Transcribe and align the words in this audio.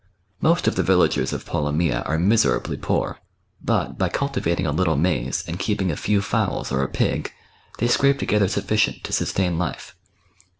Most 0.41 0.67
of 0.67 0.75
the 0.75 0.81
villagers 0.81 1.31
of 1.31 1.45
Polomyja 1.45 2.01
are 2.07 2.17
miserably 2.17 2.75
poor; 2.75 3.19
but 3.63 3.99
by 3.99 4.09
cultivating 4.09 4.65
a 4.65 4.71
little 4.71 4.95
maize, 4.95 5.43
and 5.47 5.59
keeping 5.59 5.91
a 5.91 5.95
few 5.95 6.23
fowls 6.23 6.71
or 6.71 6.81
a 6.81 6.89
pig, 6.89 7.31
they 7.77 7.87
scrape 7.87 8.17
together 8.17 8.47
sufficient 8.47 9.03
to 9.03 9.13
sustain 9.13 9.59
life. 9.59 9.95